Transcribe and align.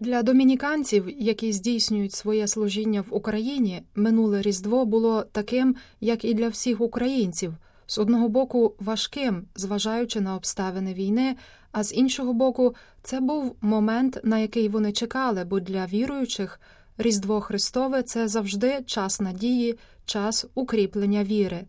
Для 0.00 0.22
домініканців, 0.22 1.08
які 1.18 1.52
здійснюють 1.52 2.12
своє 2.12 2.48
служіння 2.48 3.00
в 3.00 3.06
Україні, 3.10 3.82
минуле 3.94 4.42
Різдво 4.42 4.84
було 4.84 5.22
таким, 5.22 5.76
як 6.00 6.24
і 6.24 6.34
для 6.34 6.48
всіх 6.48 6.80
українців, 6.80 7.54
з 7.86 7.98
одного 7.98 8.28
боку 8.28 8.74
важким, 8.80 9.44
зважаючи 9.54 10.20
на 10.20 10.36
обставини 10.36 10.94
війни, 10.94 11.36
а 11.72 11.82
з 11.82 11.94
іншого 11.94 12.32
боку, 12.32 12.74
це 13.02 13.20
був 13.20 13.56
момент, 13.60 14.20
на 14.24 14.38
який 14.38 14.68
вони 14.68 14.92
чекали, 14.92 15.44
бо 15.44 15.60
для 15.60 15.86
віруючих 15.86 16.60
Різдво 16.98 17.40
Христове 17.40 18.02
це 18.02 18.28
завжди 18.28 18.82
час 18.86 19.20
надії, 19.20 19.78
час 20.04 20.46
укріплення 20.54 21.24
віри. 21.24 21.64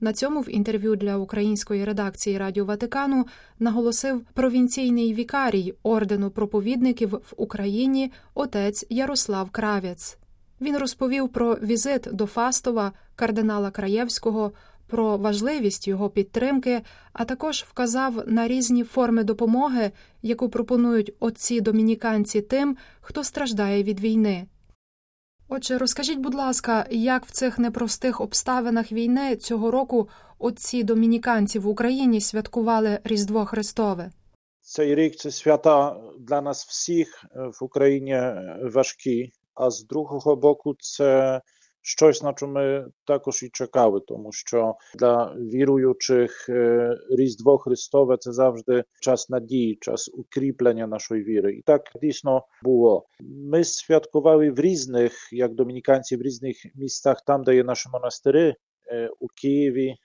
На 0.00 0.12
цьому 0.12 0.40
в 0.40 0.54
інтерв'ю 0.54 0.96
для 0.96 1.16
української 1.16 1.84
редакції 1.84 2.38
Радіо 2.38 2.64
Ватикану 2.64 3.26
наголосив 3.58 4.20
провінційний 4.34 5.14
вікарій 5.14 5.74
ордену 5.82 6.30
проповідників 6.30 7.08
в 7.08 7.34
Україні 7.36 8.12
отець 8.34 8.86
Ярослав 8.90 9.50
Кравець. 9.50 10.18
Він 10.60 10.76
розповів 10.76 11.28
про 11.28 11.54
візит 11.54 12.08
до 12.12 12.26
Фастова, 12.26 12.92
кардинала 13.16 13.70
Краєвського, 13.70 14.52
про 14.86 15.16
важливість 15.16 15.88
його 15.88 16.10
підтримки, 16.10 16.80
а 17.12 17.24
також 17.24 17.64
вказав 17.68 18.24
на 18.26 18.48
різні 18.48 18.84
форми 18.84 19.24
допомоги, 19.24 19.90
яку 20.22 20.48
пропонують 20.48 21.12
отці 21.20 21.60
домініканці 21.60 22.40
тим, 22.40 22.76
хто 23.00 23.24
страждає 23.24 23.82
від 23.82 24.00
війни. 24.00 24.46
Отже, 25.48 25.78
розкажіть, 25.78 26.18
будь 26.18 26.34
ласка, 26.34 26.86
як 26.90 27.26
в 27.26 27.30
цих 27.30 27.58
непростих 27.58 28.20
обставинах 28.20 28.92
війни 28.92 29.36
цього 29.36 29.70
року 29.70 30.08
отці 30.38 30.82
домініканці 30.82 31.58
в 31.58 31.68
Україні 31.68 32.20
святкували 32.20 32.98
Різдво 33.04 33.44
Христове? 33.44 34.10
Цей 34.60 34.94
рік 34.94 35.16
це 35.16 35.30
свята 35.30 35.96
для 36.18 36.40
нас 36.40 36.66
всіх 36.66 37.24
в 37.60 37.64
Україні 37.64 38.22
важкі, 38.62 39.32
а 39.54 39.70
з 39.70 39.84
другого 39.84 40.36
боку, 40.36 40.74
це 40.78 41.40
щось, 41.87 42.23
на 42.23 42.33
що 42.35 42.47
ми 42.47 42.87
також 43.07 43.43
і 43.43 43.49
чекали, 43.49 44.01
тому 44.07 44.31
що 44.31 44.75
для 44.95 45.35
віруючих 45.35 46.49
Різдво 47.09 47.57
Христове 47.57 48.17
це 48.17 48.31
завжди 48.31 48.83
час 49.01 49.29
надії, 49.29 49.77
час 49.81 50.11
укріплення 50.13 50.87
нашої 50.87 51.23
віри. 51.23 51.53
І 51.53 51.61
так 51.61 51.81
дійсно 52.01 52.45
було. 52.63 53.05
Ми 53.21 53.63
святкували 53.63 54.51
в 54.51 54.59
різних, 54.59 55.13
як 55.31 55.53
домініканці, 55.53 56.17
в 56.17 56.21
різних 56.21 56.55
містах, 56.75 57.21
там, 57.27 57.43
де 57.43 57.55
є 57.55 57.63
наші 57.63 57.89
монастири. 57.89 58.55
У 59.19 59.27
Києві, 59.27 59.95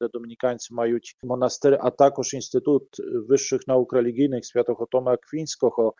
де 0.00 0.08
домініканці 0.12 0.74
мають 0.74 1.16
монастир, 1.22 1.78
а 1.80 1.90
також 1.90 2.34
Інститут 2.34 2.84
вищих 3.28 3.68
наук 3.68 3.92
релігійних 3.92 4.46
святого 4.46 4.86
Тома 4.90 5.12
Аквінського, 5.12 5.94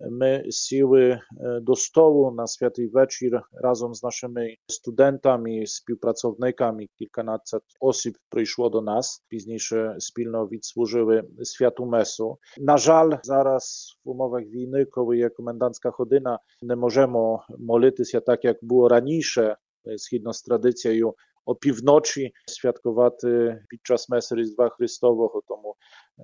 My 0.00 0.44
siły 0.50 1.18
e, 1.40 1.60
do 1.60 1.76
stołu 1.76 2.34
na 2.34 2.46
Świętej 2.46 2.90
Wieczór 2.96 3.42
razem 3.62 3.94
z 3.94 4.02
naszymi 4.02 4.56
studentami, 4.70 5.66
współpracownikami, 5.66 6.88
kilkanaście 6.98 7.58
osób 7.80 8.14
przyszło 8.28 8.70
do 8.70 8.80
nas. 8.80 9.22
Późniejsze 9.30 9.96
spilnowic 10.00 10.66
służyły 10.66 11.28
światu 11.54 11.86
mesu. 11.86 12.38
Na 12.60 12.78
żal 12.78 13.18
zaraz 13.24 13.94
w 14.04 14.08
umowach 14.08 14.44
winy, 14.48 14.86
koły 14.86 15.16
je 15.16 15.30
komendancka 15.30 15.90
chodyna, 15.90 16.38
nie 16.62 16.76
możemy 16.76 17.18
molyty 17.58 18.04
się 18.04 18.20
tak, 18.20 18.44
jak 18.44 18.56
było 18.62 18.88
raniejsze, 18.88 19.56
zgodnie 19.84 20.34
z 20.34 20.42
tradycją 20.42 21.12
традицією. 21.41 21.41
Опівночі 21.47 22.31
святкувати 22.45 23.61
під 23.69 23.79
час 23.83 24.09
меси 24.09 24.35
Різдва 24.35 24.69
Христового, 24.69 25.41
тому 25.47 25.75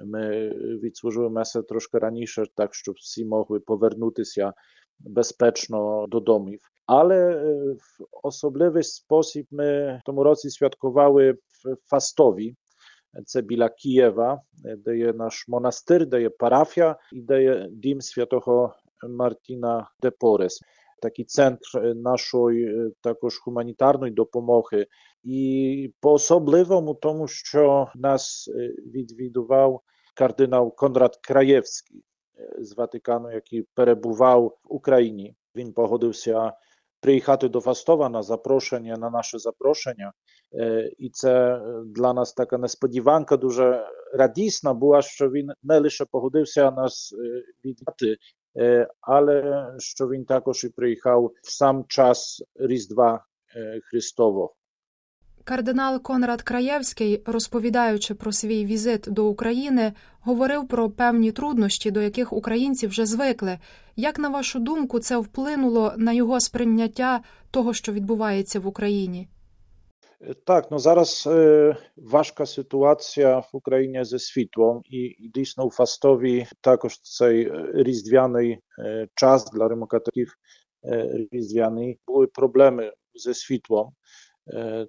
ми 0.05 0.49
відслужили 0.83 1.29
меси 1.29 1.61
трошки 1.61 1.99
раніше, 1.99 2.43
так 2.55 2.75
щоб 2.75 2.95
всі 2.95 3.25
могли 3.25 3.59
повернутися 3.59 4.53
безпечно 4.99 6.07
до 6.07 6.19
домів. 6.19 6.59
Але 6.85 7.35
в 7.73 8.05
особливий 8.23 8.83
спосіб 8.83 9.47
ми 9.51 9.97
в 9.97 10.01
тому 10.05 10.23
році 10.23 10.49
святкували 10.49 11.31
w 11.31 11.75
Fastowi. 11.91 12.55
Це 13.25 13.41
біля 13.41 13.69
Києва, 13.69 14.41
де 14.77 14.97
є 14.97 15.13
наш 15.13 15.47
монастир, 15.47 16.05
де 16.05 16.21
є 16.21 16.29
парафія 16.29 16.95
і 17.13 17.21
де 17.21 17.43
є 17.43 17.67
дім 17.71 18.01
Такий 21.02 21.24
центр 21.24 21.94
нашої 21.94 22.90
також 23.00 23.40
гуманітарної 23.46 24.12
допомоги. 24.12 24.86
І 25.24 25.92
по-особливому 26.00 26.94
тому, 26.94 27.28
що 27.28 27.88
нас 27.94 28.50
відвідував 28.94 29.80
кардинал 30.14 30.74
Конрад 30.74 31.16
Краєвський 31.22 32.04
з 32.58 32.76
Ватикану, 32.76 33.32
який 33.32 33.66
перебував 33.74 34.44
в 34.46 34.74
Україні. 34.74 35.34
Він 35.56 35.72
погодився 35.72 36.52
приїхати 37.00 37.48
до 37.48 37.60
Фастова 37.60 38.08
на 38.08 38.22
запрошення, 38.22 38.96
на 38.96 39.10
наше 39.10 39.38
запрошення. 39.38 40.12
І 40.98 41.10
це 41.10 41.62
для 41.86 42.12
нас 42.12 42.32
така 42.32 42.58
несподіванка, 42.58 43.36
дуже 43.36 43.88
радісна 44.14 44.74
була, 44.74 45.02
що 45.02 45.30
він 45.30 45.52
не 45.62 45.78
лише 45.78 46.04
погодився 46.04 46.70
нас 46.70 47.14
віддати, 47.64 48.16
але 49.00 49.66
що 49.78 50.08
він 50.08 50.24
також 50.24 50.64
і 50.64 50.68
приїхав 50.68 51.32
в 51.42 51.52
сам 51.52 51.84
час 51.88 52.42
Різдва 52.54 53.24
Христового. 53.90 54.54
Кардинал 55.48 56.02
Конрад 56.02 56.42
Краєвський, 56.42 57.22
розповідаючи 57.26 58.14
про 58.14 58.32
свій 58.32 58.64
візит 58.64 59.04
до 59.06 59.26
України, 59.26 59.92
говорив 60.20 60.68
про 60.68 60.90
певні 60.90 61.32
труднощі, 61.32 61.90
до 61.90 62.00
яких 62.00 62.32
українці 62.32 62.86
вже 62.86 63.06
звикли. 63.06 63.58
Як 63.96 64.18
на 64.18 64.28
вашу 64.28 64.58
думку, 64.58 64.98
це 64.98 65.16
вплинуло 65.16 65.92
на 65.96 66.12
його 66.12 66.40
сприйняття 66.40 67.20
того, 67.50 67.74
що 67.74 67.92
відбувається 67.92 68.60
в 68.60 68.66
Україні? 68.66 69.28
Так, 70.46 70.70
ну 70.70 70.78
зараз 70.78 71.28
е, 71.30 71.76
важка 71.96 72.46
ситуація 72.46 73.38
в 73.38 73.48
Україні 73.52 74.04
зі 74.04 74.18
світлом, 74.18 74.82
і, 74.84 74.98
і 74.98 75.30
дійсно 75.34 75.70
Фастові 75.70 76.46
також 76.60 77.00
цей 77.00 77.52
різдвяний 77.74 78.58
е, 78.78 79.08
час 79.14 79.50
для 79.50 79.68
римокатоликів 79.68 80.34
е, 80.84 81.26
різдвяний 81.32 81.98
були 82.06 82.26
проблеми 82.26 82.92
зі 83.14 83.34
світлом. 83.34 83.92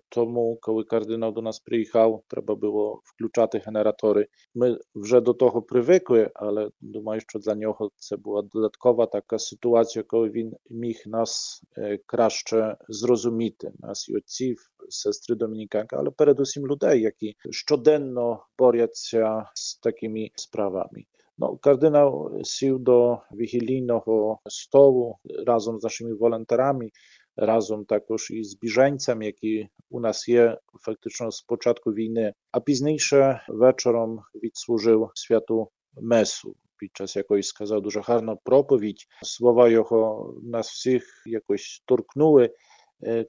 Тому, 0.09 0.59
коли 0.61 0.85
кардинал 0.85 1.33
до 1.33 1.43
нас 1.43 1.61
приїхав, 1.61 2.23
треба 2.29 2.55
було 2.55 3.01
включати 3.05 3.63
генератори. 3.67 4.27
Ми 4.55 4.79
вже 4.95 5.21
до 5.21 5.33
того 5.35 5.63
привикли, 5.63 6.31
але 6.35 6.71
думаю, 6.81 7.21
що 7.21 7.39
для 7.39 7.55
нього 7.55 7.91
це 7.97 8.17
була 8.17 8.43
додаткова 8.43 9.07
така 9.07 9.39
ситуація, 9.39 10.05
коли 10.09 10.31
він 10.31 10.53
міг 10.71 11.03
нас 11.07 11.63
краще 12.07 12.77
зрозуміти, 12.89 13.73
нас 13.79 14.09
і 14.09 14.17
отців, 14.17 14.71
сестри 14.89 15.37
Домініканки, 15.37 15.97
але 15.97 16.11
передусім 16.11 16.67
людей, 16.67 17.01
які 17.01 17.37
щоденно 17.51 18.47
борються 18.59 19.51
з 19.55 19.77
такими 19.79 20.31
справами. 20.35 21.05
No, 21.39 21.59
kardynał 21.59 22.41
сів 22.45 22.79
до 22.79 23.19
вігілійного 23.33 24.39
столу 24.47 25.17
разом 25.47 25.81
з 25.81 25.83
нашими 25.83 26.15
волонтерами, 26.15 26.91
разом 27.39 27.85
також 27.85 28.31
із 28.31 28.59
біженцями, 28.59 29.27
які 29.27 29.69
у 29.91 30.01
нас 30.01 30.29
є 30.29 30.59
фактично 30.81 31.31
з 31.31 31.43
початку 31.43 31.91
війни, 31.91 32.33
а 32.53 32.61
пізніше 32.61 33.41
вечором 33.49 34.21
відслужив 34.35 35.11
святу 35.15 35.71
месу. 36.03 36.55
Під 36.79 36.91
час 36.93 37.17
якої 37.17 37.43
сказав 37.43 37.83
дуже 37.83 38.01
гарну 38.01 38.39
проповідь. 38.45 39.07
Слова 39.23 39.69
його 39.69 40.35
нас 40.43 40.71
всіх 40.71 41.05
якось 41.27 41.83
торкнули, 41.87 42.51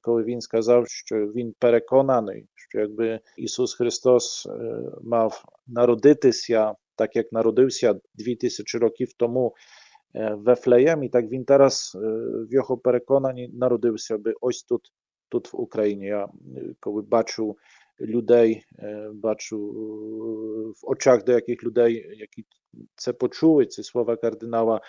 коли 0.02 0.24
він 0.24 0.42
сказав, 0.42 0.88
що 0.88 1.16
він 1.16 1.54
переконаний, 1.60 2.48
що 2.56 2.80
якби 2.80 3.20
Ісус 3.38 3.74
Христос 3.74 4.48
мав 5.04 5.44
народитися, 5.68 6.74
так 6.96 7.16
як 7.16 7.32
народився 7.32 8.00
дві 8.14 8.36
тисячі 8.36 8.78
років 8.78 9.14
тому 9.18 9.54
Вефлеєм, 10.32 11.04
і 11.04 11.10
так 11.10 11.26
він 11.26 11.46
зараз 11.48 11.98
в 12.50 12.54
його 12.54 12.78
переконанні 12.78 13.50
народився 13.54 14.18
би 14.18 14.34
ось 14.42 14.64
тут, 14.64 14.82
тут 15.30 15.54
в 15.54 15.62
Україні. 15.62 16.06
Я 16.06 16.28
коли 16.80 17.02
бачу 17.02 17.58
людей, 18.02 18.64
бачу 19.14 19.58
в 20.82 20.90
очах 20.90 21.24
деяких 21.24 21.64
людей, 21.64 22.18
які 22.18 22.46
це 22.96 23.14
почули, 23.14 23.66
ці 23.66 23.84
слова 23.84 24.16
кардинала 24.16 24.82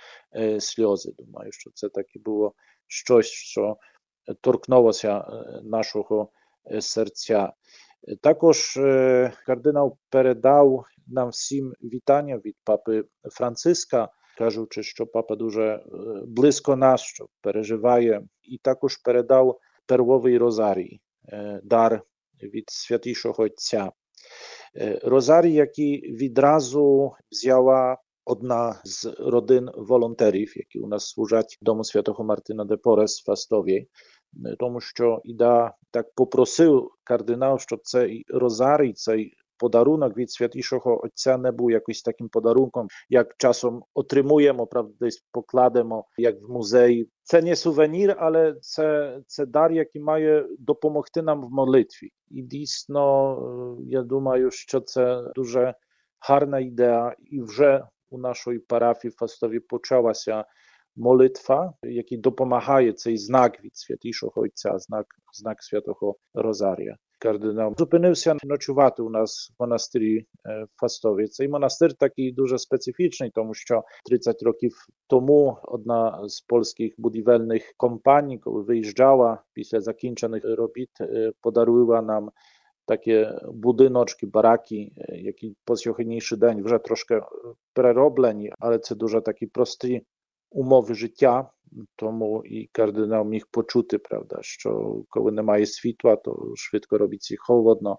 сльози. 0.58 1.12
Думаю, 1.18 1.52
що 1.52 1.70
це 1.74 1.88
таке 1.88 2.18
було 2.24 2.54
щось, 2.86 3.26
що 3.26 3.76
торкнулося 4.40 5.24
нашого 5.64 6.30
серця. 6.80 7.52
Також 8.20 8.74
кардинал 9.46 9.96
передав 10.10 10.84
нам 11.06 11.28
всім 11.28 11.72
вітання 11.82 12.36
від 12.36 12.56
папи 12.64 13.04
Франциска, 13.32 14.08
Кажучи, 14.37 14.83
що 14.83 15.05
папа 15.07 15.35
дуже 15.35 15.83
близько 16.27 16.75
нас, 16.75 17.01
що 17.01 17.27
переживає, 17.41 18.23
і 18.43 18.57
також 18.57 18.97
передав 18.97 19.59
первовий 19.85 20.37
розарій, 20.37 21.01
дар 21.63 22.01
від 22.43 22.63
святішого 22.67 23.43
Отця. 23.43 23.91
Розарій, 25.03 25.53
який 25.53 26.11
відразу 26.11 27.11
взяла 27.31 27.97
одна 28.25 28.81
з 28.83 29.15
родин 29.19 29.69
волонтерів, 29.75 30.57
які 30.57 30.79
у 30.79 30.87
нас 30.87 31.09
служать 31.09 31.57
в 31.61 31.65
Дому 31.65 31.83
Святого 31.83 32.23
Мартина 32.23 32.65
де 32.65 32.77
Порес 32.77 33.21
в 33.21 33.25
Фастові, 33.25 33.87
тому 34.59 34.79
що 34.79 35.21
Іда 35.23 35.75
так 35.91 36.05
попросив 36.15 36.89
кардинал, 37.03 37.59
щоб 37.59 37.79
цей 37.83 38.25
розарій, 38.27 38.93
цей 38.93 39.33
подарунок 39.60 40.16
від 40.16 40.30
святішого 40.30 41.04
Отця 41.04 41.38
не 41.38 41.52
був 41.52 41.70
якось 41.70 42.02
таким 42.02 42.28
подарунком, 42.28 42.88
як 43.08 43.34
часом 43.38 43.84
отримуємо, 43.94 44.66
правда, 44.66 44.94
десь 45.00 45.24
покладемо, 45.32 46.04
як 46.18 46.42
в 46.42 46.50
музеї. 46.50 47.10
Це 47.22 47.42
не 47.42 47.56
сувенір, 47.56 48.16
але 48.18 48.54
це, 48.60 49.18
це 49.26 49.46
дар, 49.46 49.72
який 49.72 50.02
має 50.02 50.46
допомогти 50.58 51.22
нам 51.22 51.46
в 51.46 51.50
молитві. 51.50 52.10
І 52.30 52.42
дійсно, 52.42 53.78
я 53.80 54.02
думаю, 54.02 54.50
що 54.50 54.80
це 54.80 55.22
дуже 55.34 55.74
гарна 56.20 56.60
ідея, 56.60 57.16
і 57.30 57.40
вже 57.42 57.86
у 58.10 58.18
нашій 58.18 58.58
парафії 58.58 59.10
Фастові 59.10 59.60
почалася 59.60 60.44
молитва, 60.96 61.72
який 61.82 62.18
допомагає 62.18 62.92
цей 62.92 63.16
знак 63.16 63.64
від 63.64 63.76
святішого 63.76 64.32
Отця, 64.42 64.78
знак, 64.78 65.06
знак 65.32 65.62
святого 65.62 66.16
Розарія. 67.20 67.20
Кардинал 67.20 67.74
зупинився 67.78 68.36
ночувати 68.44 69.02
у 69.02 69.10
нас 69.10 69.50
в 69.50 69.62
монастирі 69.62 70.26
в 70.44 70.80
Фастові. 70.80 71.26
Цей 71.26 71.48
монастир 71.48 71.94
такий 71.94 72.32
дуже 72.32 72.58
специфічний, 72.58 73.30
тому 73.34 73.54
що 73.54 73.82
30 74.04 74.42
років 74.42 74.72
тому 75.06 75.58
одна 75.62 76.28
з 76.28 76.40
польських 76.40 76.94
будівельних 76.98 77.74
компаній, 77.76 78.38
коли 78.38 78.62
виїжджала 78.62 79.42
після 79.52 79.80
закінчених 79.80 80.44
робіт, 80.44 80.90
подарувала 81.40 82.02
нам 82.02 82.30
такі 82.86 83.28
будиночки, 83.52 84.26
бараки, 84.26 84.92
які 85.08 85.56
по 85.64 85.76
сьогоднішній 85.76 86.38
день 86.38 86.64
вже 86.64 86.78
трошки 86.78 87.22
перероблені, 87.74 88.52
але 88.58 88.78
це 88.78 88.94
дуже 88.94 89.20
такі 89.20 89.46
прості 89.46 90.02
умови 90.50 90.94
життя. 90.94 91.50
Тому 91.96 92.44
і 92.44 92.68
кардинал 92.72 93.24
міг 93.26 93.46
почути, 93.50 93.98
правда, 93.98 94.38
що 94.40 95.02
коли 95.08 95.32
немає 95.32 95.66
світла, 95.66 96.16
то 96.16 96.52
швидко 96.56 96.98
робиться 96.98 97.34
холодно 97.38 97.98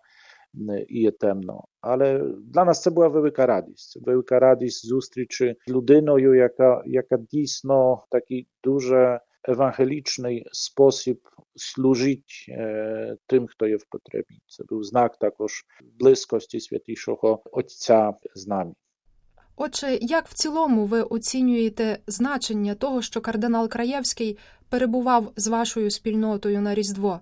і 0.87 0.99
є 1.01 1.11
темно. 1.11 1.63
Але 1.81 2.23
для 2.53 2.65
нас 2.65 2.81
це 2.81 2.89
була 2.89 3.07
велика 3.07 3.45
радість. 3.45 4.05
Велика 4.05 4.39
радість 4.39 4.85
зустрічі 4.85 5.55
з 5.67 5.71
людиною, 5.71 6.33
яка, 6.33 6.83
яка 6.85 7.17
дійсно 7.17 8.03
такий 8.09 8.47
дуже 8.63 9.19
ewangeliczny 9.47 10.43
sposób 10.51 11.29
służyć 11.57 12.49
e, 12.49 13.15
tym, 13.27 13.47
kto 13.47 13.65
je 13.65 13.79
w 13.79 13.87
potrzebie. 13.87 14.35
To 14.57 14.65
był 14.65 14.83
znak 14.83 15.17
також 15.17 15.65
близькості 15.99 16.59
Святішого 16.59 17.43
Отця 17.51 18.13
з 18.35 18.47
нами. 18.47 18.73
Отже, 19.56 19.98
як 20.00 20.28
в 20.28 20.34
цілому 20.34 20.86
ви 20.86 21.02
оцінюєте 21.02 21.98
значення 22.06 22.74
того, 22.74 23.02
що 23.02 23.20
кардинал 23.20 23.68
Краєвський 23.68 24.38
перебував 24.68 25.32
з 25.36 25.46
вашою 25.46 25.90
спільнотою 25.90 26.60
на 26.60 26.74
Різдво? 26.74 27.20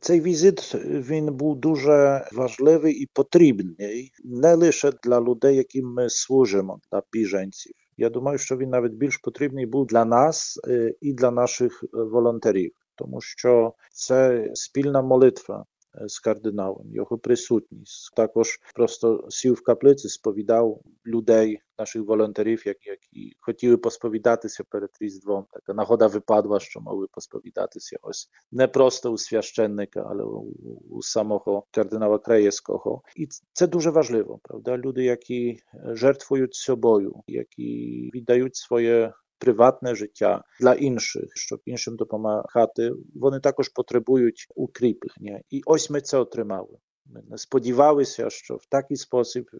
Цей 0.00 0.20
візит 0.20 0.74
він 0.84 1.34
був 1.34 1.56
дуже 1.56 2.28
важливий 2.32 2.94
і 2.94 3.08
потрібний 3.12 4.12
не 4.24 4.54
лише 4.54 4.92
для 5.04 5.20
людей, 5.20 5.56
яким 5.56 5.92
ми 5.92 6.10
служимо, 6.10 6.80
для 6.92 7.02
біженців. 7.12 7.72
Я 7.96 8.10
думаю, 8.10 8.38
що 8.38 8.56
він 8.56 8.70
навіть 8.70 8.92
більш 8.92 9.16
потрібний 9.16 9.66
був 9.66 9.86
для 9.86 10.04
нас 10.04 10.60
і 11.00 11.12
для 11.12 11.30
наших 11.30 11.84
волонтерів, 11.92 12.72
тому 12.94 13.20
що 13.20 13.72
це 13.92 14.48
спільна 14.54 15.02
молитва 15.02 15.64
з 16.07 16.19
кардиналом, 16.19 16.95
його 16.95 17.17
присутність. 17.17 18.15
Також 18.15 18.59
просто 18.75 19.25
сів 19.29 19.53
в 19.53 19.63
каплиці, 19.63 20.09
сповідав 20.09 20.81
людей, 21.05 21.59
наших 21.79 22.01
волонтерів, 22.03 22.63
які, 22.67 22.89
які 22.89 23.35
хотіли 23.39 23.77
посповідатися 23.77 24.63
перед 24.63 24.89
Різдвом. 25.01 25.45
Така 25.51 25.73
нагода 25.73 26.07
випадла, 26.07 26.59
що 26.59 26.81
могли 26.81 27.07
посповідатися 27.11 27.97
ось 28.01 28.29
не 28.51 28.67
просто 28.67 29.11
у 29.11 29.17
священника, 29.17 30.07
але 30.09 30.23
у, 30.23 30.53
у 30.89 31.01
самого 31.01 31.65
кардинала 31.71 32.19
Краєвського. 32.19 33.01
І 33.15 33.27
це 33.53 33.67
дуже 33.67 33.89
важливо, 33.89 34.39
правда? 34.43 34.77
Люди, 34.77 35.03
які 35.03 35.59
жертвують 35.85 36.55
собою, 36.55 37.23
які 37.27 38.11
віддають 38.13 38.55
своє 38.55 39.13
Приватне 39.38 39.94
життя 39.94 40.44
для 40.60 40.74
інших, 40.74 41.24
щоб 41.34 41.60
іншим 41.64 41.96
допомагати, 41.96 42.92
вони 43.14 43.40
також 43.40 43.68
потребують 43.68 44.46
укріплення. 44.54 45.40
І 45.50 45.62
ось 45.66 45.90
ми 45.90 46.00
це 46.00 46.18
отримали. 46.18 46.78
Ми 47.06 47.22
не 47.30 47.38
сподівалися, 47.38 48.30
що 48.30 48.54
в 48.54 48.66
такий 48.66 48.96
спосіб, 48.96 49.50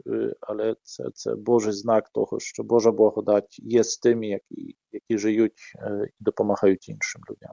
але 0.40 0.76
це 0.82 1.04
це 1.14 1.34
Божий 1.34 1.72
знак 1.72 2.08
того, 2.08 2.40
що 2.40 2.62
Божа 2.62 2.92
благодать 2.92 3.56
є 3.58 3.84
з 3.84 3.98
тими, 3.98 4.26
які, 4.26 4.76
які 4.92 5.18
живуть 5.18 5.72
і 6.20 6.24
допомагають 6.24 6.88
іншим 6.88 7.22
людям. 7.30 7.52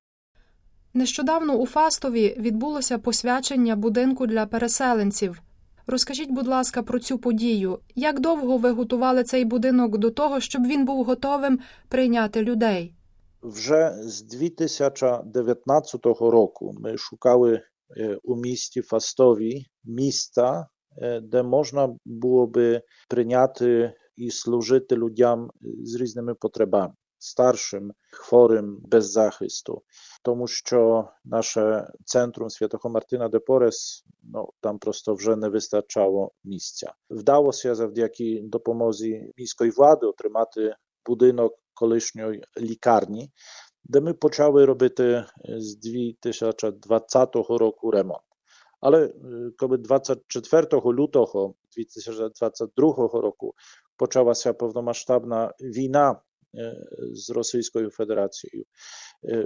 Нещодавно 0.93 1.53
у 1.53 1.65
Фастові 1.65 2.35
відбулося 2.39 2.97
посвячення 2.97 3.75
будинку 3.75 4.27
для 4.27 4.45
переселенців. 4.45 5.41
Розкажіть, 5.87 6.31
будь 6.31 6.47
ласка, 6.47 6.83
про 6.83 6.99
цю 6.99 7.17
подію. 7.17 7.79
Як 7.95 8.19
довго 8.19 8.57
ви 8.57 8.71
готували 8.71 9.23
цей 9.23 9.45
будинок 9.45 9.97
до 9.97 10.11
того, 10.11 10.39
щоб 10.39 10.63
він 10.63 10.85
був 10.85 11.05
готовим 11.05 11.59
прийняти 11.89 12.43
людей? 12.43 12.93
Вже 13.41 13.95
з 13.99 14.21
2019 14.21 16.05
року 16.05 16.75
ми 16.79 16.97
шукали 16.97 17.61
у 18.23 18.35
місті 18.35 18.81
Фастові 18.81 19.65
місця, 19.83 20.67
де 21.21 21.43
можна 21.43 21.95
було 22.05 22.47
би 22.47 22.81
прийняти 23.09 23.93
і 24.15 24.31
служити 24.31 24.95
людям 24.95 25.49
з 25.83 25.95
різними 25.95 26.35
потребами. 26.35 26.93
Старшим, 27.17 27.91
хворим, 28.11 28.77
без 28.81 29.11
захисту, 29.11 29.81
тому 30.24 30.46
що 30.46 31.08
наше 31.24 31.88
центрум 32.04 32.50
Святого 32.50 32.90
Мартина 32.90 33.28
де 33.28 33.38
Порес, 33.38 34.04
ну 34.22 34.48
там 34.60 34.78
просто 34.78 35.14
вже 35.14 35.36
не 35.36 35.48
вистачало 35.48 36.32
місця. 36.44 36.92
Вдалося 37.10 37.74
завдяки 37.74 38.40
допомозі 38.42 39.32
міської 39.38 39.70
влади 39.70 40.06
отримати 40.06 40.74
будинок 41.06 41.52
колишньої 41.74 42.44
лікарні, 42.60 43.30
де 43.84 44.00
ми 44.00 44.14
почали 44.14 44.64
робити 44.64 45.24
з 45.48 45.76
2020 45.76 47.34
року 47.34 47.90
ремонт. 47.90 48.22
Але 48.80 49.14
коли 49.58 49.78
24 49.78 50.66
лютого 50.72 51.54
2022 51.76 52.92
року 52.96 53.54
почалася 53.96 54.52
повномасштабна 54.52 55.54
війна 55.60 56.20
з 57.13 57.29
Російською 57.29 57.89
Федерацією. 57.89 58.65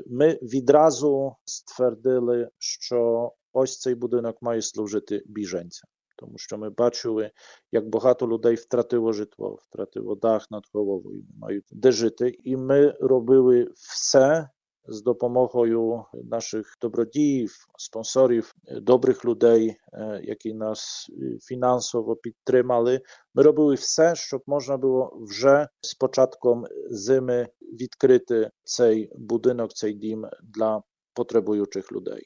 Ми 0.08 0.40
відразу 0.42 1.36
ствердили, 1.46 2.50
що 2.58 3.32
ось 3.54 3.80
цей 3.80 3.96
будинок 3.96 4.38
має 4.42 4.62
служити 4.62 5.24
біженцям, 5.26 5.90
тому 6.18 6.38
що 6.38 6.58
ми 6.58 6.70
бачили, 6.70 7.32
як 7.72 7.90
багато 7.90 8.28
людей 8.28 8.56
втратило 8.56 9.14
житло, 9.14 9.60
втратило 9.70 10.16
дах 10.16 10.52
над 10.52 10.64
головою, 10.74 11.24
мають 11.38 11.68
де 11.72 11.92
жити, 11.92 12.38
і 12.44 12.58
ми 12.58 12.90
робили 13.00 13.72
все. 13.76 14.50
З 14.92 15.02
допомогою 15.02 16.04
наших 16.14 16.78
добродіїв, 16.82 17.68
спонсорів, 17.78 18.56
добрих 18.82 19.26
людей, 19.26 19.76
які 20.22 20.54
нас 20.54 21.10
фінансово 21.42 22.16
підтримали, 22.16 23.02
ми 23.36 23.44
робили 23.44 23.76
все, 23.76 24.16
щоб 24.16 24.42
можна 24.48 24.78
було 24.78 25.18
вже 25.22 25.68
з 25.82 25.94
початком 25.94 26.66
зими 26.90 27.48
відкрити 27.62 28.50
цей 28.64 29.12
будинок, 29.16 29.74
цей 29.74 29.94
дім 29.94 30.26
для 30.44 30.82
потребуючих 31.14 31.92
людей. 31.92 32.24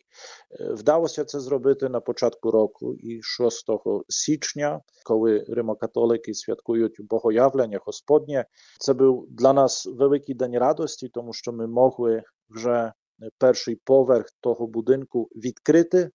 Вдалося 0.60 1.26
це 1.26 1.40
зробити 1.40 1.90
на 1.90 2.00
початку 2.00 2.52
року 2.52 2.96
і 2.96 3.22
6 3.24 3.70
січня, 4.10 4.82
коли 5.06 5.46
римокатолики 5.48 6.34
святкують 6.34 6.96
Богоявлення 7.00 7.80
Господнє. 7.86 8.46
Це 8.80 8.94
був 8.94 9.28
для 9.30 9.54
нас 9.54 9.86
великий 9.86 10.36
день 10.36 10.58
радості, 10.58 11.10
тому 11.14 11.34
що 11.34 11.52
ми 11.52 11.68
могли 11.68 12.24
вже 12.50 12.94
перший 13.38 13.76
поверх 13.76 14.28
того 14.42 14.68
будинку 14.68 15.30
відкрити 15.36 16.10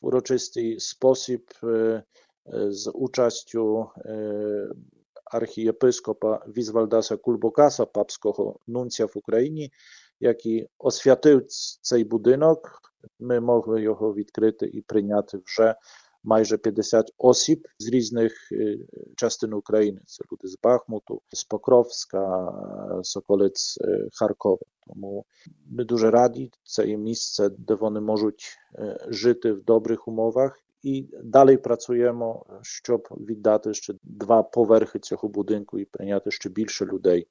в 0.00 0.06
урочистий 0.06 0.80
спосіб 0.80 1.50
з 2.52 2.90
участю 2.90 3.90
архієпископа 5.24 6.44
Візвальдаса 6.56 7.16
Кульбокаса, 7.16 7.86
папського 7.86 8.58
нунця 8.66 9.06
в 9.06 9.12
Україні, 9.14 9.70
який 10.20 10.68
освятив 10.78 11.46
цей 11.80 12.04
будинок. 12.04 12.82
Ми 13.20 13.40
могли 13.40 13.82
його 13.82 14.14
відкрити 14.14 14.66
і 14.66 14.80
прийняти 14.80 15.38
вже 15.46 15.74
майже 16.24 16.58
50 16.58 17.12
осіб 17.18 17.68
з 17.78 17.88
різних 17.88 18.32
частин 19.16 19.52
України. 19.52 20.00
Це 20.06 20.24
люди 20.32 20.48
з 20.48 20.58
Бахмуту, 20.62 21.22
з 21.32 21.44
Покровська, 21.44 22.52
з 23.02 23.16
околиць 23.16 23.78
Харкова. 24.12 24.58
Тому 24.86 25.24
ми 25.66 25.84
дуже 25.84 26.10
раді. 26.10 26.50
Це 26.64 26.86
є 26.86 26.96
місце, 26.96 27.48
де 27.58 27.74
вони 27.74 28.00
можуть 28.00 28.58
жити 29.08 29.52
в 29.52 29.64
добрих 29.64 30.08
умовах 30.08 30.66
і 30.86 31.08
далі 31.24 31.56
працюємо, 31.56 32.46
щоб 32.62 33.08
віддати 33.10 33.74
ще 33.74 33.94
два 34.02 34.42
поверхи 34.42 34.98
цього 34.98 35.28
будинку 35.28 35.78
і 35.78 35.84
прийняти 35.84 36.30
ще 36.30 36.48
більше 36.48 36.84
людей 36.86 37.20
е, 37.20 37.26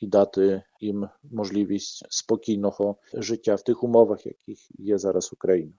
і 0.00 0.06
дати 0.06 0.62
їм 0.80 1.08
можливість 1.22 2.06
спокійного 2.08 2.96
життя 3.14 3.54
в 3.54 3.62
тих 3.62 3.84
умовах, 3.84 4.26
яких 4.26 4.58
є 4.78 4.98
зараз 4.98 5.32
Україна. 5.32 5.72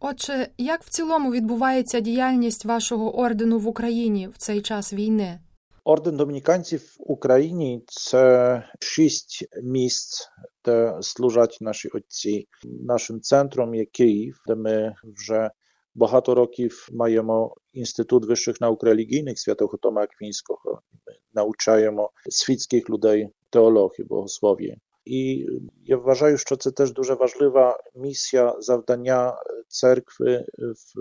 Отже, 0.00 0.48
як 0.58 0.82
в 0.82 0.88
цілому 0.88 1.32
відбувається 1.32 2.00
діяльність 2.00 2.64
вашого 2.64 3.18
ордену 3.18 3.58
в 3.58 3.66
Україні 3.66 4.28
в 4.28 4.36
цей 4.36 4.62
час 4.62 4.92
війни? 4.92 5.40
Орден 5.84 6.16
Домініканців 6.16 6.80
в 6.80 7.12
Україні 7.12 7.84
це 7.86 8.62
шість 8.80 9.44
місць, 9.62 10.28
де 10.64 10.98
служать 11.00 11.58
наші 11.60 11.88
отці. 11.88 12.48
Нашим 12.64 13.20
центром 13.20 13.74
є 13.74 13.84
Київ, 13.84 14.42
де 14.46 14.54
ми 14.54 14.94
вже 15.04 15.50
багато 15.95 16.35
років 16.35 16.87
маємо 16.91 17.55
інститут 17.73 18.25
вищих 18.25 18.61
наук 18.61 18.83
релігійних 18.83 19.39
святого 19.39 19.77
Тома 19.77 20.01
Аквінського. 20.01 20.81
Ми 21.07 21.13
навчаємо 21.33 22.11
світських 22.29 22.89
людей 22.89 23.29
теології, 23.49 24.07
богослов'я. 24.07 24.75
І 25.05 25.47
я 25.85 25.97
вважаю, 25.97 26.37
що 26.37 26.55
це 26.55 26.71
теж 26.71 26.93
дуже 26.93 27.13
важлива 27.13 27.79
місія 27.95 28.55
завдання 28.59 29.35
церкви 29.67 30.45
в 30.57 30.95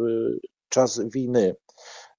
час 0.68 0.98
війни. 0.98 1.54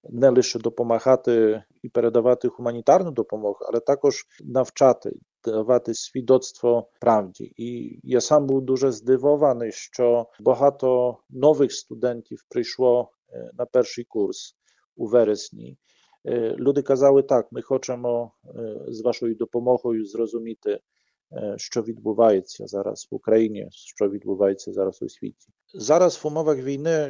Не 0.10 0.30
лише 0.30 0.60
допомагати 0.60 1.64
і 1.84 1.90
передавати 1.90 2.48
гуманітарну 2.48 3.12
допомогу, 3.12 3.58
але 3.62 3.80
також 3.80 4.26
навчати, 4.44 5.12
давати 5.46 5.94
свідоцтво 5.94 6.90
правді. 7.02 7.54
І 7.58 8.00
я 8.04 8.22
сам 8.22 8.48
був 8.48 8.62
дуже 8.62 8.92
здивований, 8.92 9.72
що 9.72 10.26
багато 10.40 11.18
нових 11.30 11.74
студентів 11.74 12.46
прийшло 12.50 13.10
на 13.54 13.66
перший 13.66 14.04
курс 14.04 14.56
у 14.96 15.08
вересні. 15.08 15.78
Люди 16.58 16.82
казали 16.82 17.24
так: 17.24 17.48
ми 17.52 17.62
хочемо 17.62 18.32
з 18.88 19.02
вашою 19.02 19.36
допомогою 19.36 20.06
зрозуміти, 20.06 20.80
що 21.58 21.82
відбувається 21.82 22.68
зараз 22.68 23.08
в 23.12 23.16
Україні, 23.16 23.68
що 23.72 24.10
відбувається 24.10 24.74
зараз 24.74 25.02
у 25.02 25.10
світі. 25.10 25.48
Зараз 25.74 26.20
в 26.24 26.28
умовах 26.28 26.58
війни, 26.58 27.10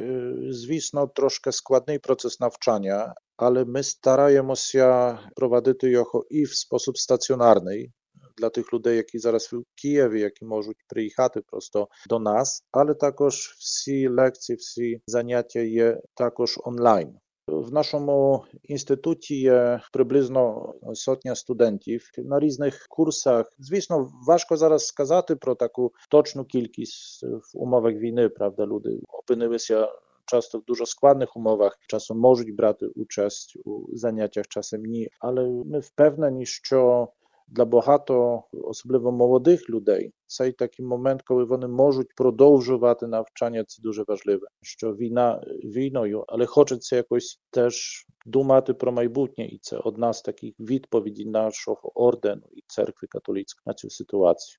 звісно, 0.50 1.06
трошки 1.06 1.52
складний 1.52 1.98
процес 1.98 2.40
навчання, 2.40 3.14
але 3.36 3.64
ми 3.64 3.82
стараємося 3.82 5.18
проводити 5.36 5.90
його 5.90 6.24
і 6.30 6.44
в 6.44 6.54
спосіб 6.54 6.98
стаціонарний 6.98 7.92
для 8.38 8.48
тих 8.48 8.72
людей, 8.72 8.96
які 8.96 9.18
зараз 9.18 9.52
в 9.52 9.64
Києві, 9.74 10.20
які 10.20 10.44
можуть 10.44 10.84
приїхати 10.88 11.40
просто 11.40 11.88
до 12.08 12.18
нас, 12.18 12.64
але 12.72 12.94
також 12.94 13.34
всі 13.58 14.08
лекції, 14.08 14.56
всі 14.56 15.00
заняття 15.06 15.60
є 15.60 16.00
також 16.14 16.58
онлайн. 16.64 17.14
В 17.48 17.72
нашому 17.72 18.44
інституті 18.62 19.40
є 19.40 19.80
приблизно 19.92 20.74
сотня 20.94 21.34
студентів 21.34 22.10
на 22.18 22.40
різних 22.40 22.86
курсах. 22.88 23.52
Звісно, 23.58 24.12
важко 24.26 24.56
зараз 24.56 24.86
сказати 24.86 25.36
про 25.36 25.54
таку 25.54 25.92
точну 26.10 26.44
кількість 26.44 27.22
в 27.22 27.42
умовах 27.54 27.94
війни. 27.94 28.28
Правда, 28.28 28.66
люди 28.66 29.00
опинилися 29.08 29.88
часто 30.26 30.58
в 30.58 30.64
дуже 30.64 30.86
складних 30.86 31.36
умовах. 31.36 31.78
Часом 31.88 32.18
можуть 32.18 32.54
брати 32.54 32.86
участь 32.86 33.56
у 33.64 33.96
заняттях, 33.96 34.48
часом 34.48 34.82
ні. 34.82 35.08
Але 35.20 35.42
ми 35.66 35.78
впевнені, 35.78 36.46
що 36.46 37.08
для 37.48 37.64
багато, 37.64 38.42
особливо 38.52 39.12
молодих 39.12 39.70
людей, 39.70 40.12
цей 40.26 40.52
такий 40.52 40.86
момент, 40.86 41.22
коли 41.22 41.44
вони 41.44 41.68
можуть 41.68 42.14
продовжувати 42.16 43.06
навчання, 43.06 43.64
це 43.66 43.82
дуже 43.82 44.04
важливе. 44.08 44.46
Що 44.62 44.94
війна 44.94 45.44
війною, 45.64 46.24
але 46.28 46.46
хочеться 46.46 46.96
якось 46.96 47.40
теж 47.50 48.06
думати 48.26 48.74
про 48.74 48.92
майбутнє, 48.92 49.46
і 49.46 49.58
це 49.62 49.76
одна 49.76 50.12
з 50.12 50.22
таких 50.22 50.54
відповідей 50.60 51.26
нашого 51.26 51.92
ордену 51.94 52.42
і 52.52 52.62
церкви 52.66 53.08
католицької 53.08 53.62
на 53.66 53.74
цю 53.74 53.90
ситуацію. 53.90 54.58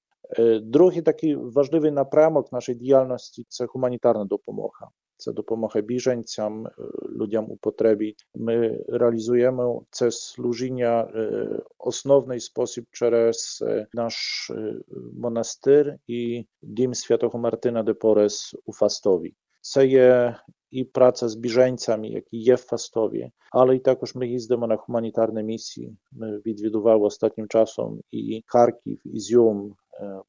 Другий 0.62 1.02
такий 1.02 1.36
важливий 1.36 1.92
напрямок 1.92 2.52
нашої 2.52 2.78
діяльності 2.78 3.46
це 3.48 3.66
гуманітарна 3.66 4.26
допомога. 4.26 4.90
Це 5.18 5.32
допомога 5.32 5.82
біженцям, 5.82 6.68
людям 7.12 7.52
у 7.52 7.58
потребі. 7.58 8.16
Ми 8.36 8.84
реалізуємо 8.88 9.86
це 9.92 10.12
служіння 10.12 11.04
в 11.04 11.62
основний 11.78 12.40
спосіб 12.40 12.86
через 12.92 13.64
наш 13.94 14.52
монастир 15.14 15.96
і 16.08 16.46
Дім 16.62 16.94
Святого 16.94 17.40
Мартина 17.40 17.84
де 17.84 17.94
Порес 17.94 18.56
у 18.66 18.74
Фастові. 18.74 19.34
Це 19.62 19.88
є 19.88 20.36
і 20.72 20.84
праця 20.84 21.30
з 21.30 21.36
біженцями, 21.36 22.08
які 22.08 22.38
є 22.38 22.56
в 22.56 22.58
Фастові, 22.58 23.32
але 23.52 23.76
й 23.76 23.80
також 23.80 24.16
ми 24.16 24.28
їздимо 24.28 24.68
на 24.68 24.76
гуманітарні 24.76 25.44
місії. 25.44 25.98
Ми 26.12 26.38
відвідували 26.46 27.06
останнім 27.06 27.48
часом 27.48 28.02
і 28.12 28.44
Харків, 28.46 29.02
і 29.06 29.20
Зюм, 29.20 29.76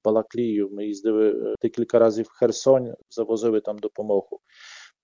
Балаклію. 0.05 0.69
Ми 0.73 0.87
їздили 0.87 1.55
декілька 1.63 1.99
разів 1.99 2.27
в 2.29 2.39
Херсон, 2.39 2.95
завозили 3.11 3.61
там 3.61 3.79
допомогу. 3.79 4.41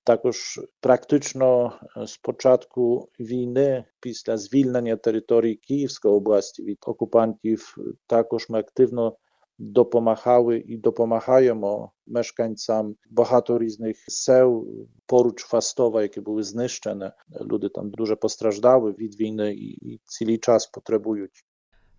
Також 0.05 0.59
практично 0.81 1.73
з 2.05 2.17
початку 2.17 3.09
війни, 3.19 3.85
після 3.99 4.37
звільнення 4.37 4.95
території 4.95 5.55
Київської 5.55 6.13
області 6.13 6.63
від 6.63 6.77
окупантів, 6.85 7.75
також 8.07 8.49
ми 8.49 8.59
активно 8.59 9.17
допомагали 9.57 10.63
і 10.67 10.77
допомагаємо 10.77 11.91
мешканцям 12.07 12.95
багато 13.09 13.59
різних 13.59 13.97
сел 14.07 14.67
поруч 15.05 15.43
Фастова, 15.43 16.01
які 16.01 16.21
були 16.21 16.43
знищені. 16.43 17.11
Люди 17.41 17.69
там 17.69 17.89
дуже 17.89 18.15
постраждали 18.15 18.91
від 18.91 19.19
війни 19.19 19.53
і 19.53 19.99
цілий 20.05 20.37
час 20.37 20.67
потребують. 20.67 21.45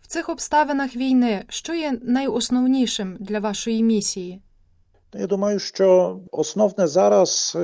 В 0.01 0.07
цих 0.07 0.29
обставинах 0.29 0.97
війни 0.97 1.45
що 1.49 1.75
є 1.75 1.99
найосновнішим 2.03 3.17
для 3.21 3.41
вашої 3.41 3.83
місії? 3.83 4.43
Я 5.16 5.28
думаю, 5.28 5.60
що 5.60 6.20
основне 6.32 6.88
зараз 6.88 7.58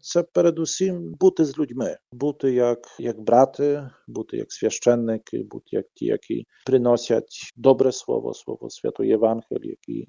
це 0.00 0.22
передусім 0.32 1.14
бути 1.20 1.44
з 1.44 1.58
людьми, 1.58 1.96
бути 2.12 2.52
як 2.52 2.78
як 2.98 3.20
брати, 3.20 3.90
бути 4.08 4.36
як 4.36 4.52
священники, 4.52 5.42
бути 5.50 5.66
як 5.70 5.86
ті, 5.94 6.06
які 6.06 6.44
приносять 6.66 7.52
добре 7.56 7.92
слово, 7.92 8.34
слово 8.34 8.70
Святої 8.70 9.10
Євангелії, 9.10 9.78
які 9.86 10.06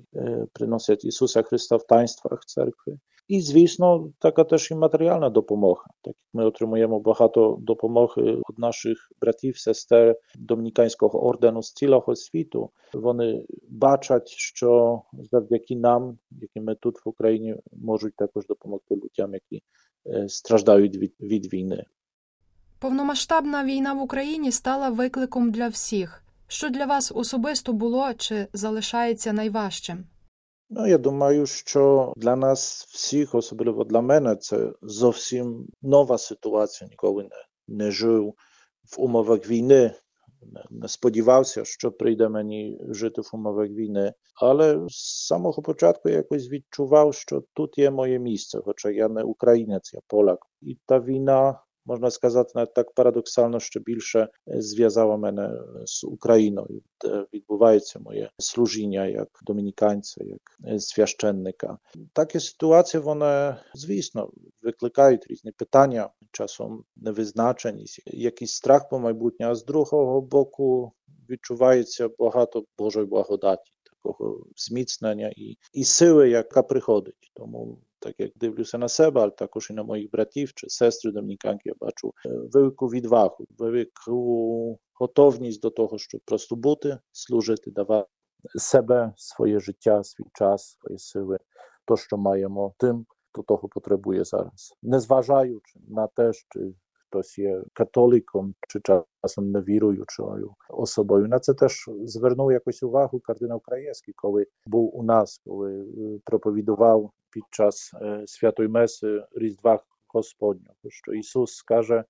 приносять 0.53 1.05
Ісуса 1.05 1.41
Христа 1.41 1.75
в 1.75 1.83
таїнствах 1.83 2.45
церкви. 2.45 2.97
І, 3.27 3.41
звісно, 3.41 4.11
така 4.19 4.43
теж 4.43 4.71
і 4.71 4.75
матеріальна 4.75 5.29
допомога. 5.29 5.83
Так 6.01 6.13
як 6.17 6.33
ми 6.33 6.45
отримуємо 6.45 6.99
багато 6.99 7.57
допомоги 7.61 8.21
від 8.21 8.59
наших 8.59 8.97
братів, 9.21 9.57
сестер 9.57 10.15
Домініканського 10.35 11.25
ордену 11.25 11.63
з 11.63 11.73
цілого 11.73 12.15
світу. 12.15 12.69
Вони 12.93 13.45
бачать, 13.69 14.27
що 14.29 15.01
завдяки 15.31 15.75
нам, 15.75 16.17
які 16.31 16.59
ми 16.59 16.75
тут 16.75 16.84
В 16.94 17.08
Україні, 17.08 17.56
можуть 17.72 18.16
також 18.16 18.46
допомогти 18.46 18.94
людям, 18.94 19.34
які 19.34 19.62
страждають 20.28 20.96
від, 20.96 21.14
від 21.20 21.52
війни. 21.52 21.84
Повномасштабна 22.78 23.64
війна 23.64 23.92
в 23.92 24.02
Україні 24.02 24.52
стала 24.52 24.90
викликом 24.90 25.50
для 25.50 25.68
всіх. 25.68 26.22
Що 26.48 26.68
для 26.68 26.84
вас 26.84 27.12
особисто 27.14 27.72
було 27.72 28.14
чи 28.14 28.46
залишається 28.52 29.32
найважчим? 29.32 30.04
Ну, 30.70 30.86
я 30.86 30.98
думаю, 30.98 31.46
що 31.46 32.12
для 32.16 32.36
нас 32.36 32.86
всіх, 32.88 33.34
особливо 33.34 33.84
для 33.84 34.00
мене, 34.00 34.36
це 34.36 34.72
зовсім 34.82 35.66
нова 35.82 36.18
ситуація. 36.18 36.90
Ніколи 36.90 37.22
не, 37.22 37.84
не 37.84 37.90
жив 37.90 38.34
в 38.96 39.00
умовах 39.00 39.48
війни. 39.48 39.94
Не, 40.45 40.63
не 40.69 40.87
сподівався, 40.87 41.65
що 41.65 41.91
прийде 41.91 42.29
мені 42.29 42.81
жити 42.89 43.21
в 43.21 43.29
умовах 43.33 43.69
війни. 43.69 44.13
Але 44.41 44.87
з 44.89 45.27
самого 45.27 45.61
початку 45.61 46.09
я 46.09 46.15
якось 46.15 46.49
відчував, 46.49 47.13
що 47.13 47.43
тут 47.53 47.77
є 47.77 47.91
моє 47.91 48.19
місце, 48.19 48.59
хоча 48.65 48.89
я 48.89 49.09
не 49.09 49.23
українець, 49.23 49.93
я 49.93 49.99
Полак. 50.07 50.39
І 50.61 50.77
та 50.85 50.99
війна 50.99 51.61
можна 51.86 52.10
сказати, 52.10 52.52
навіть 52.54 52.74
так 52.74 52.92
парадоксально, 52.92 53.60
що 53.60 53.80
більше 53.80 54.28
зв'язала 54.46 55.16
мене 55.16 55.50
з 55.84 56.04
Україною, 56.04 56.82
де 57.00 57.26
відбувається 57.34 57.98
моє 57.98 58.30
служіння 58.38 59.06
як 59.06 59.28
домініканця, 59.42 60.24
як 60.24 60.80
священника. 60.80 61.78
Такі 62.12 62.40
ситуації, 62.40 63.00
вони, 63.00 63.56
звісно, 63.74 64.30
викликають 64.62 65.26
різні 65.26 65.52
питання, 65.52 66.10
часом 66.32 66.84
невизначеність, 66.96 68.02
якийсь 68.06 68.52
страх 68.52 68.88
по 68.88 68.98
майбутнє, 68.98 69.46
а 69.46 69.54
з 69.54 69.64
другого 69.64 70.20
боку 70.20 70.92
відчувається 71.30 72.08
багато 72.18 72.64
Божої 72.78 73.06
благодаті. 73.06 73.72
Такого 74.02 74.44
зміцнення 74.56 75.32
і 75.36 75.58
і 75.72 75.84
сили, 75.84 76.30
яка 76.30 76.62
приходить. 76.62 77.30
Тому 77.34 77.78
так 78.06 78.14
як 78.20 78.30
дивлюся 78.36 78.78
на 78.78 78.88
себе, 78.88 79.20
але 79.20 79.30
також 79.30 79.70
і 79.70 79.72
на 79.72 79.82
моїх 79.82 80.10
братів 80.10 80.52
чи 80.54 80.68
сестри 80.68 81.12
домініканки, 81.12 81.62
я 81.68 81.74
бачу 81.80 82.12
велику 82.52 82.86
відвагу, 82.86 83.46
велику 83.58 84.78
готовність 84.94 85.62
до 85.62 85.70
того, 85.70 85.98
щоб 85.98 86.20
просто 86.24 86.56
бути, 86.56 86.98
служити, 87.12 87.70
давати 87.70 88.08
себе, 88.58 89.12
своє 89.16 89.60
життя, 89.60 90.04
свій 90.04 90.24
час, 90.32 90.78
свої 90.80 90.98
сили, 90.98 91.38
то, 91.84 91.96
що 91.96 92.16
маємо 92.16 92.74
тим, 92.78 93.06
хто 93.32 93.42
того 93.42 93.68
потребує 93.68 94.24
зараз, 94.24 94.74
незважаючи 94.82 95.80
на 95.88 96.06
те, 96.06 96.32
чи 96.32 96.74
хтось 97.08 97.38
є 97.38 97.62
католиком, 97.72 98.54
чи 98.68 98.80
часом 98.80 99.50
невіруючою 99.50 100.54
особою. 100.70 101.28
На 101.28 101.38
це 101.38 101.54
теж 101.54 101.84
звернув 102.04 102.52
якось 102.52 102.82
увагу 102.82 103.20
кардинал 103.20 103.60
Краєвський, 103.62 104.14
коли 104.16 104.46
був 104.66 104.96
у 104.98 105.02
нас, 105.02 105.40
коли 105.44 105.84
проповідував 106.24 107.10
під 107.36 107.44
час 107.50 107.94
святої 108.26 108.68
Меси 108.68 109.24
Різдва 109.32 109.82
Господнього, 110.08 110.76
що 110.88 111.12
Ісус 111.12 111.54
скаже 111.54 112.04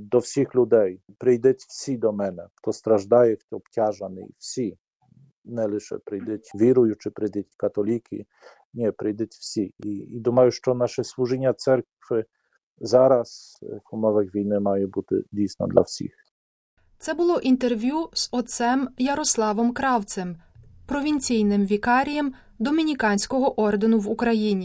до 0.00 0.18
всіх 0.18 0.54
людей: 0.54 1.00
прийдіть 1.18 1.62
всі 1.68 1.96
до 1.96 2.12
мене, 2.12 2.46
хто 2.54 2.72
страждає, 2.72 3.36
хто 3.36 3.56
обтяжений, 3.56 4.34
всі. 4.38 4.78
Не 5.44 5.66
лише 5.66 5.98
прийдуть 5.98 6.50
віруючі, 6.54 7.10
прийдуть 7.10 7.54
католіки, 7.56 8.26
ні, 8.74 8.90
прийдуть 8.90 9.32
всі. 9.32 9.74
І, 9.78 9.88
і 9.90 10.20
думаю, 10.20 10.50
що 10.50 10.74
наше 10.74 11.04
служіння 11.04 11.52
церкви 11.52 12.24
зараз 12.78 13.58
в 13.62 13.94
умовах 13.94 14.34
війни 14.34 14.60
має 14.60 14.86
бути 14.86 15.22
дійсно 15.32 15.66
для 15.66 15.80
всіх. 15.80 16.12
Це 16.98 17.14
було 17.14 17.38
інтерв'ю 17.38 18.08
з 18.12 18.28
отцем 18.32 18.88
Ярославом 18.98 19.72
Кравцем, 19.72 20.36
провінційним 20.86 21.66
вікарієм 21.66 22.34
Домініканського 22.62 23.60
ордену 23.60 23.98
в 23.98 24.10
Україні. 24.10 24.60